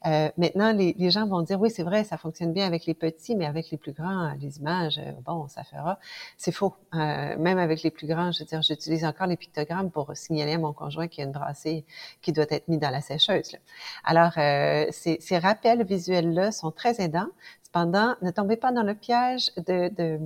[0.06, 2.94] Euh, maintenant, les, les, gens vont dire, oui, c'est vrai, ça fonctionne bien avec les
[2.94, 5.98] petits, mais avec les plus grands, les images, euh, bon, ça fera.
[6.38, 6.76] C'est faux.
[6.94, 10.54] Euh, même avec les plus grands, je veux dire, j'utilise encore les pictogrammes pour signaler
[10.54, 11.86] à mon conjoint y une brassée
[12.22, 13.56] qui doit être mise dans la sécheuse.
[14.04, 17.30] Alors, euh, ces, rappels visuels-là sont très aidants.
[17.64, 20.20] Cependant, ne tombez pas dans le piège de,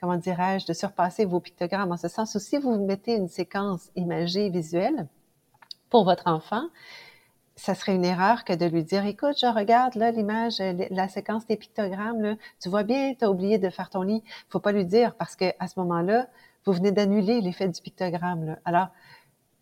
[0.00, 3.90] comment dirais-je, de surpasser vos pictogrammes, en ce sens où si vous mettez une séquence
[3.96, 5.06] imagée visuelle
[5.90, 6.64] pour votre enfant,
[7.58, 10.58] ça serait une erreur que de lui dire, écoute, je regarde là l'image,
[10.90, 14.22] la séquence des pictogrammes, là, tu vois bien, tu as oublié de faire ton lit.
[14.48, 16.28] faut pas lui dire parce que à ce moment-là,
[16.64, 18.56] vous venez d'annuler l'effet du pictogramme.
[18.64, 18.88] Alors,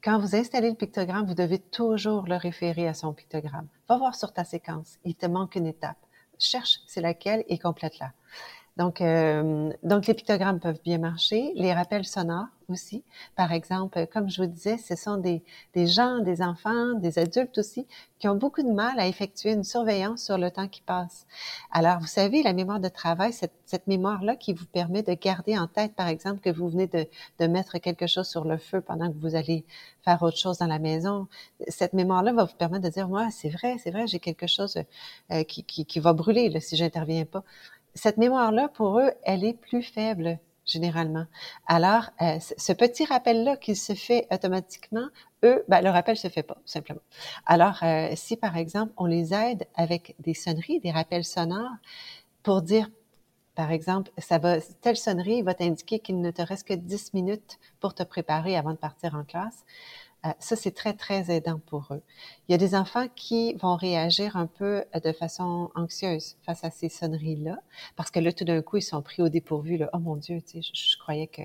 [0.02, 3.68] quand vous installez le pictogramme, vous devez toujours le référer à son pictogramme.
[3.88, 5.98] Va voir sur ta séquence, il te manque une étape.
[6.38, 8.12] Cherche c'est laquelle et complète-la.
[8.76, 13.04] Donc, euh, donc les pictogrammes peuvent bien marcher, les rappels sonores aussi.
[13.34, 17.56] Par exemple, comme je vous disais, ce sont des, des gens, des enfants, des adultes
[17.58, 17.86] aussi,
[18.18, 21.26] qui ont beaucoup de mal à effectuer une surveillance sur le temps qui passe.
[21.70, 25.56] Alors, vous savez, la mémoire de travail, cette, cette mémoire-là qui vous permet de garder
[25.56, 27.06] en tête, par exemple, que vous venez de,
[27.38, 29.64] de mettre quelque chose sur le feu pendant que vous allez
[30.04, 31.28] faire autre chose dans la maison.
[31.68, 34.76] Cette mémoire-là va vous permettre de dire, moi, c'est vrai, c'est vrai, j'ai quelque chose
[35.30, 37.44] euh, qui, qui, qui va brûler là, si j'interviens pas
[37.96, 41.26] cette mémoire-là, pour eux, elle est plus faible généralement.
[41.66, 45.06] Alors, euh, ce petit rappel-là qui se fait automatiquement,
[45.44, 47.00] eux, ben, le rappel se fait pas, simplement.
[47.46, 51.76] Alors, euh, si par exemple, on les aide avec des sonneries, des rappels sonores,
[52.42, 52.90] pour dire,
[53.54, 57.58] par exemple, ça va, telle sonnerie va t'indiquer qu'il ne te reste que 10 minutes
[57.80, 59.64] pour te préparer avant de partir en classe.
[60.26, 62.02] Euh, ça, c'est très, très aidant pour eux.
[62.48, 66.64] Il y a des enfants qui vont réagir un peu euh, de façon anxieuse face
[66.64, 67.58] à ces sonneries-là,
[67.96, 69.80] parce que là, tout d'un coup, ils sont pris au dépourvu.
[69.92, 71.42] Oh mon Dieu, tu sais, je, croyais que...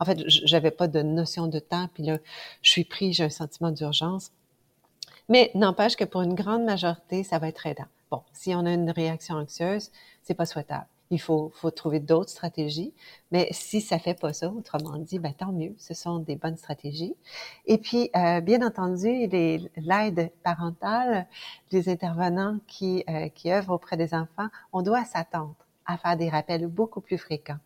[0.00, 2.18] En fait, j'avais pas de notion de temps, puis là,
[2.62, 4.32] je suis pris, j'ai un sentiment d'urgence.
[5.28, 7.86] Mais n'empêche que pour une grande majorité, ça va être aidant.
[8.10, 9.90] Bon, si on a une réaction anxieuse,
[10.22, 12.94] c'est pas souhaitable il faut, trouver d'autres stratégies.
[13.32, 16.56] Mais si ça fait pas ça, autrement dit, ben, tant mieux, ce sont des bonnes
[16.56, 17.14] stratégies.
[17.66, 19.28] Et puis, euh, bien entendu,
[19.76, 21.26] l'aide parentale,
[21.70, 25.54] les intervenants qui, euh, qui œuvrent auprès des enfants, on doit s'attendre
[25.86, 27.58] à faire des rappels beaucoup plus fréquents.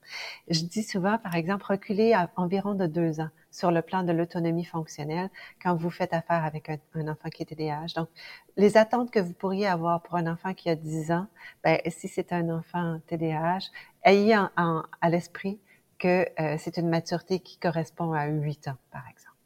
[0.49, 4.13] Je dis souvent, par exemple, reculer à environ de deux ans sur le plan de
[4.13, 5.31] l'autonomie fonctionnelle
[5.63, 7.95] quand vous faites affaire avec un, enfant qui est TDAH.
[7.97, 8.09] Donc,
[8.57, 11.27] les attentes que vous pourriez avoir pour un enfant qui a 10 ans,
[11.65, 13.71] ben, si c'est un enfant TDAH,
[14.05, 15.59] ayez à l'esprit
[15.99, 19.37] que euh, c'est une maturité qui correspond à 8 ans, par exemple.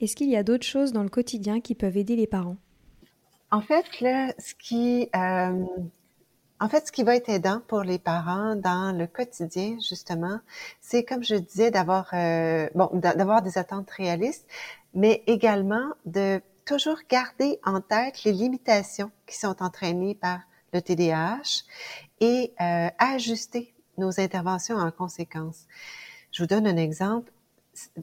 [0.00, 2.56] Est-ce qu'il y a d'autres choses dans le quotidien qui peuvent aider les parents?
[3.50, 5.64] En fait, là, ce qui, euh,
[6.60, 10.40] en fait, ce qui va être aidant pour les parents dans le quotidien, justement,
[10.80, 14.46] c'est comme je disais, d'avoir euh, bon, d'avoir des attentes réalistes,
[14.94, 20.40] mais également de toujours garder en tête les limitations qui sont entraînées par
[20.72, 21.64] le TDAH
[22.20, 25.66] et euh, ajuster nos interventions en conséquence.
[26.32, 27.32] Je vous donne un exemple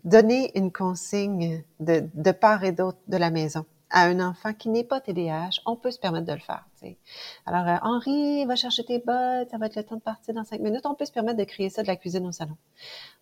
[0.05, 4.67] donner une consigne de, de part et d'autre de la maison à un enfant qui
[4.67, 6.65] n'est pas TDAH, on peut se permettre de le faire.
[7.45, 10.43] Alors, euh, Henri, va chercher tes bottes, ça va être le temps de partir dans
[10.43, 10.85] cinq minutes.
[10.85, 12.57] On peut se permettre de créer ça de la cuisine au salon.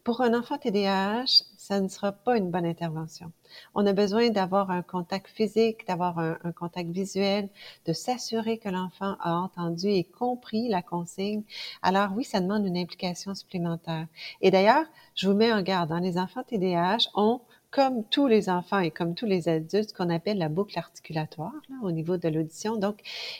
[0.04, 3.32] Pour un enfant TDAH, ça ne sera pas une bonne intervention.
[3.76, 7.50] On a besoin d'avoir un contact physique, d'avoir un, un, contact visuel,
[7.86, 11.44] de s'assurer que l'enfant a entendu et compris la consigne.
[11.84, 14.08] Alors oui, ça demande une implication supplémentaire.
[14.42, 17.42] Et d'ailleurs, je vous mets en garde, hein, les enfants TDAH ont
[17.74, 21.92] comme tous les enfants et comme tous les adultes, qu'on appelle la boucle articulatoire au
[21.92, 22.78] niveau de l'audition.
[22.78, 23.00] Donc,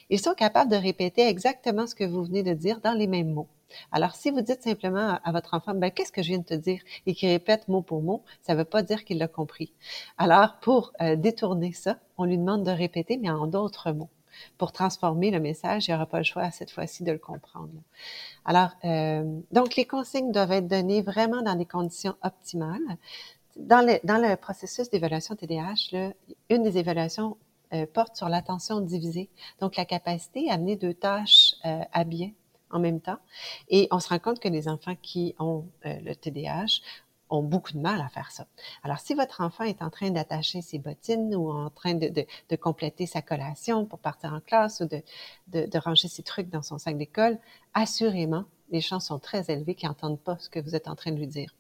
[0.10, 3.32] ils sont capables de répéter exactement ce que vous venez de dire dans les mêmes
[3.32, 3.48] mots.
[3.92, 6.54] Alors, si vous dites simplement à, votre enfant, ben, qu'est-ce que je viens de te
[6.56, 9.72] dire, et qu'il répète mot pour mot, ça ne veut pas dire qu'il l'a compris.
[10.18, 14.10] Alors, pour euh, détourner ça, on lui demande de répéter, mais en d'autres mots.
[14.58, 17.70] Pour transformer le message, il n'y aura pas le choix cette fois-ci de le comprendre.
[18.46, 22.98] Alors, euh, donc les consignes doivent être données vraiment dans des conditions optimales
[23.56, 26.14] dans le, processus d'évaluation TDAH,
[26.50, 27.38] une des évaluations
[27.74, 32.32] euh, porte sur l'attention divisée, donc la capacité à amener deux tâches euh, à bien
[32.72, 33.20] en même temps.
[33.70, 36.82] Et on se rend compte que les enfants qui ont euh, le TDAH
[37.30, 38.46] ont beaucoup de mal à faire ça.
[38.84, 43.08] Alors, si votre enfant est en train d'attacher ses bottines ou en train de, compléter
[43.08, 45.02] sa collation pour partir en classe ou de,
[45.48, 47.40] de ranger ses trucs dans son sac d'école,
[47.74, 51.12] assurément, les chances sont très élevées qu'il n'entende pas ce que vous êtes en train
[51.12, 51.56] de lui dire.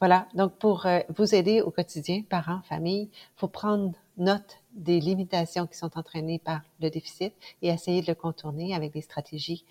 [0.00, 5.00] Voilà, donc pour euh, vous aider au quotidien, parents, famille, il faut prendre note des
[5.00, 9.64] limitations qui sont entraînées par le déficit et essayer de le contourner avec des stratégies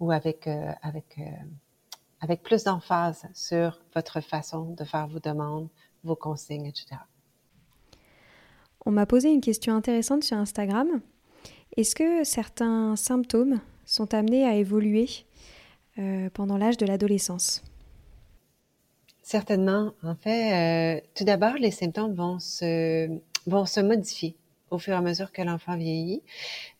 [0.00, 1.30] ou avec, euh, avec, euh,
[2.20, 5.68] avec plus d'emphase sur votre façon de faire vos demandes,
[6.02, 6.96] vos consignes, etc.
[8.84, 10.88] On m'a posé une question intéressante sur Instagram.
[11.76, 15.08] Est-ce que certains symptômes sont amenés à évoluer
[16.32, 17.67] pendant l'âge de l'adolescence?
[19.28, 19.92] Certainement.
[20.02, 23.10] En fait, euh, tout d'abord, les symptômes vont se,
[23.46, 24.34] vont se modifier
[24.70, 26.22] au fur et à mesure que l'enfant vieillit.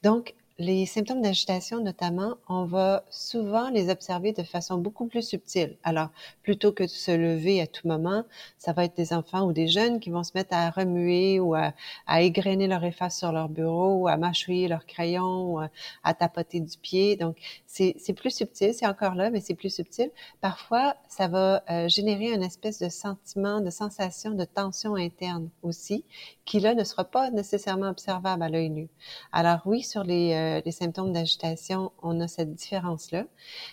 [0.02, 5.76] Donc, les symptômes d'agitation, notamment, on va souvent les observer de façon beaucoup plus subtile.
[5.84, 6.08] Alors,
[6.42, 8.24] plutôt que de se lever à tout moment,
[8.56, 11.54] ça va être des enfants ou des jeunes qui vont se mettre à remuer ou
[11.54, 11.74] à,
[12.08, 15.58] à égrener leur efface sur leur bureau à mâchouiller leur crayon ou
[16.02, 17.14] à, tapoter du pied.
[17.16, 17.37] Donc,
[17.70, 20.11] c'est plus subtil, c'est encore là, mais c'est plus subtil.
[20.40, 26.02] Parfois, ça va euh, générer une espèce de sentiment, de sensation de tension interne aussi,
[26.46, 28.88] qui là ne sera pas nécessairement observable à l'œil nu.
[29.33, 33.26] Alors oui, sur les, euh, les symptômes d'agitation, on a cette différence-là.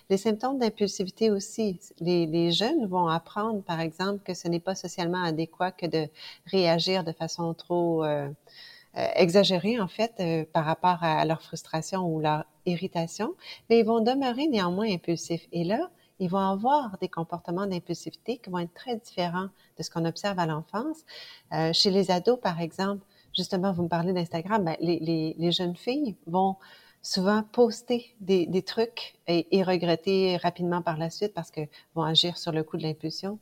[0.09, 1.79] Les symptômes d'impulsivité aussi.
[2.01, 6.09] Les, les, jeunes vont apprendre, par exemple, que ce n'est pas socialement adéquat que de
[6.47, 8.29] réagir de façon trop euh,
[8.97, 13.33] euh exagérée, en fait, euh, par rapport à leur frustration ou leur irritation,
[13.69, 15.47] mais ils vont demeurer néanmoins impulsifs.
[15.51, 19.89] Et là, ils vont avoir des comportements d'impulsivité qui vont être très différents de ce
[19.89, 21.03] qu'on observe à l'enfance.
[21.53, 23.03] Euh, chez les ados, par exemple,
[23.35, 26.55] justement, vous me parlez d'Instagram, ben, les, les, les, jeunes filles vont
[27.05, 31.61] souvent poster des, des trucs et, et, regretter rapidement par la suite parce que
[31.93, 33.37] vont agir sur le coup de l'impulsion.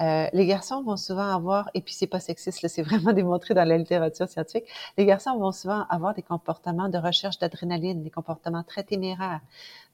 [0.00, 3.62] Euh, les garçons vont souvent avoir, et puis c'est pas sexiste, c'est vraiment démontré dans
[3.62, 4.64] la littérature scientifique,
[4.98, 9.42] les garçons vont souvent avoir des comportements de recherche d'adrénaline, des comportements très téméraires.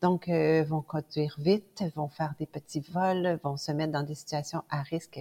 [0.01, 4.15] Donc, euh, vont conduire vite, vont faire des petits vols, vont se mettre dans des
[4.15, 5.21] situations à risque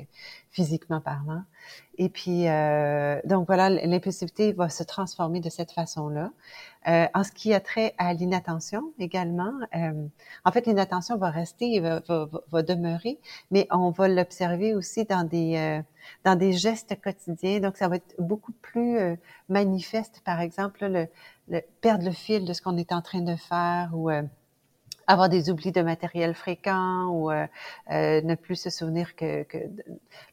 [0.51, 1.43] physiquement parlant.
[1.97, 6.31] Et puis, euh, donc voilà, l'impulsivité va se transformer de cette façon-là.
[6.87, 10.07] Euh, en ce qui a trait à l'inattention également, euh,
[10.45, 13.19] en fait, l'inattention va rester, va, va, va, demeurer,
[13.51, 15.81] mais on va l'observer aussi dans des euh,
[16.23, 17.59] dans des gestes quotidiens.
[17.59, 19.15] Donc, ça va être beaucoup plus euh,
[19.49, 21.07] manifeste, par exemple, le,
[21.49, 24.09] le, perdre le fil de ce qu'on est en train de faire ou
[25.09, 27.47] avoir des oublis de matériel fréquents ou euh,
[27.89, 29.57] euh, ne plus se souvenir que, que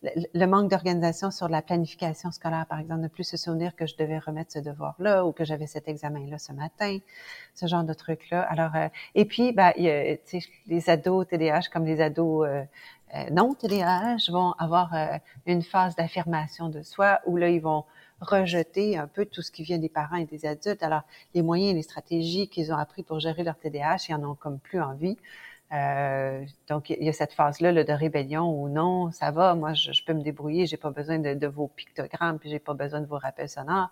[0.03, 3.97] le, manque d'organisation sur la planification scolaire, par exemple, ne plus se souvenir que je
[3.97, 6.99] devais remettre ce devoir-là ou que j'avais cet examen-là ce matin,
[7.55, 8.43] ce genre de trucs-là.
[8.43, 12.63] Alors, euh, et puis, a, les ados TDAH comme les ados euh,
[13.31, 14.93] non TDAH vont avoir
[15.47, 17.85] une phase d'affirmation de soi où là, ils vont
[18.21, 20.83] rejeter un peu tout ce qui vient des parents et des adultes.
[20.83, 21.03] Alors,
[21.35, 24.35] les moyens et les stratégies qu'ils ont appris pour gérer leur TDAH, ils en ont
[24.35, 25.17] comme plus envie.
[25.73, 29.91] Euh, donc, il y a cette phase-là de rébellion ou non, ça va, moi, je,
[30.05, 33.19] peux me débrouiller, j'ai pas besoin de, vos pictogrammes, puis j'ai pas besoin de vos
[33.19, 33.91] rappels sonores.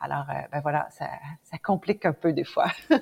[0.00, 1.08] Alors, euh, ben voilà, ça,
[1.62, 2.66] complique un peu des fois.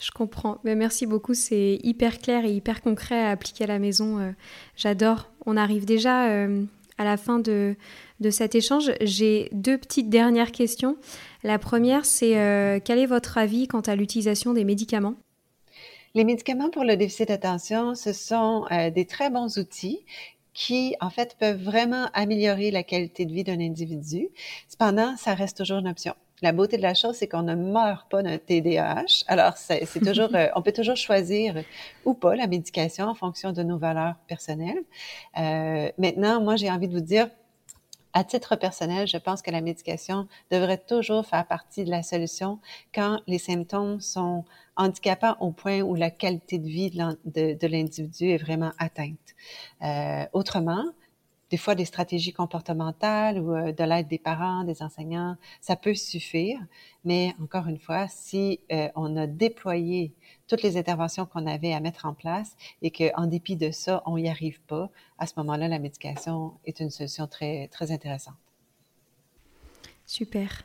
[0.00, 0.58] Je comprends.
[0.64, 1.34] Mais merci beaucoup.
[1.34, 4.18] C'est hyper clair et hyper concret à appliquer à la maison.
[4.18, 4.32] Euh,
[4.76, 5.30] j'adore.
[5.46, 7.76] On arrive déjà à la fin de,
[8.20, 8.92] de cet échange.
[9.00, 10.96] J'ai deux petites dernières questions.
[11.42, 15.14] La première, c'est euh, quel est votre avis quant à l'utilisation des médicaments?
[16.14, 20.00] Les médicaments pour le déficit d'attention, ce sont euh, des très bons outils
[20.52, 24.28] qui, en fait, peuvent vraiment améliorer la qualité de vie d'un individu.
[24.68, 26.14] Cependant, ça reste toujours une option.
[26.42, 29.24] La beauté de la chose, c'est qu'on ne meurt pas d'un TDAH.
[29.26, 31.62] Alors, c'est toujours, euh, on peut toujours choisir
[32.04, 34.82] ou pas la médication en fonction de nos valeurs personnelles.
[35.38, 37.28] Euh, maintenant, moi, j'ai envie de vous dire,
[38.14, 42.60] à titre personnel, je pense que la médication devrait toujours faire partie de la solution
[42.94, 44.44] quand les symptômes sont
[44.76, 49.34] handicapants au point où la qualité de vie de l'individu est vraiment atteinte.
[49.82, 50.84] Euh, autrement,
[51.50, 55.94] des fois des stratégies comportementales ou euh, de l'aide des parents, des enseignants, ça peut
[55.94, 56.58] suffire.
[57.04, 60.12] Mais encore une fois, si euh, on a déployé
[60.48, 64.16] toutes les interventions qu'on avait à mettre en place et qu'en dépit de ça, on
[64.16, 68.34] n'y arrive pas, à ce moment-là, la médication est une solution très, très intéressante.
[70.06, 70.64] Super.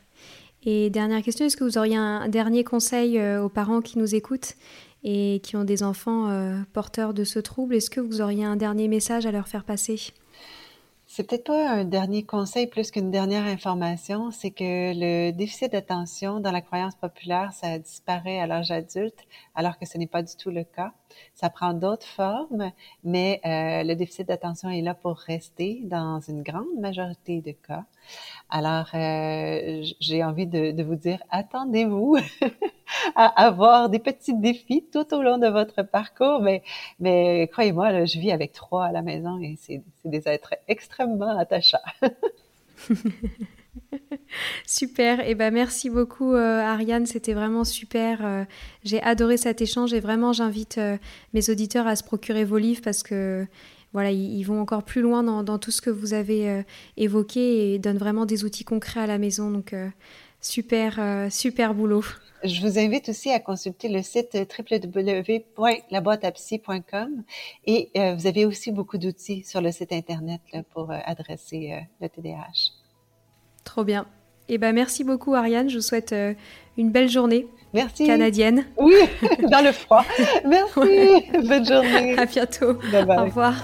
[0.62, 4.14] Et dernière question, est-ce que vous auriez un dernier conseil euh, aux parents qui nous
[4.14, 4.56] écoutent
[5.02, 6.28] et qui ont des enfants
[6.74, 7.74] porteurs de ce trouble?
[7.74, 10.12] Est-ce que vous auriez un dernier message à leur faire passer?
[11.12, 16.38] C'est peut-être pas un dernier conseil plus qu'une dernière information, c'est que le déficit d'attention
[16.38, 19.18] dans la croyance populaire, ça disparaît à l'âge adulte,
[19.56, 20.92] alors que ce n'est pas du tout le cas.
[21.34, 22.70] Ça prend d'autres formes,
[23.04, 27.84] mais euh, le déficit d'attention est là pour rester dans une grande majorité de cas.
[28.48, 32.16] Alors, euh, j'ai envie de, de, vous dire, attendez-vous
[33.14, 36.62] à avoir des petits défis tout au long de votre parcours, mais,
[36.98, 41.78] mais croyez-moi, je vis avec trois à la maison et c'est des êtres extrêmement attachants.
[44.66, 48.24] super, et eh ben merci beaucoup euh, Ariane, c'était vraiment super.
[48.24, 48.44] Euh,
[48.84, 50.96] j'ai adoré cet échange et vraiment j'invite euh,
[51.34, 53.46] mes auditeurs à se procurer vos livres parce que
[53.92, 56.62] voilà, ils, vont encore plus loin dans, tout ce que vous avez
[56.96, 59.50] évoqué et donnent vraiment des outils concrets à la maison.
[59.50, 59.74] Donc
[60.40, 62.04] super, super boulot.
[62.44, 67.24] Je vous invite aussi à consulter le site www.laboîteapsy.com
[67.66, 70.40] et vous avez aussi beaucoup d'outils sur le site internet
[70.72, 72.79] pour adresser le TDAH.
[73.64, 74.06] Trop bien.
[74.48, 75.70] Eh ben, merci beaucoup, Ariane.
[75.70, 76.34] Je vous souhaite euh,
[76.76, 77.46] une belle journée.
[77.72, 78.06] Merci.
[78.06, 78.64] Canadienne.
[78.78, 78.94] Oui,
[79.50, 80.04] dans le froid.
[80.44, 81.30] Merci.
[81.46, 82.18] Bonne journée.
[82.18, 82.70] À bientôt.
[82.70, 83.54] Au revoir.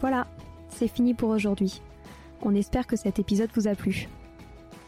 [0.00, 0.26] Voilà,
[0.68, 1.80] c'est fini pour aujourd'hui.
[2.42, 4.08] On espère que cet épisode vous a plu.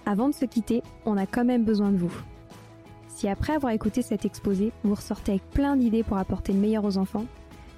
[0.06, 2.12] Avant de se quitter, on a quand même besoin de vous.
[3.08, 6.84] Si après avoir écouté cet exposé, vous ressortez avec plein d'idées pour apporter le meilleur
[6.84, 7.26] aux enfants,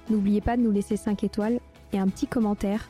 [0.09, 1.59] n'oubliez pas de nous laisser 5 étoiles
[1.93, 2.89] et un petit commentaire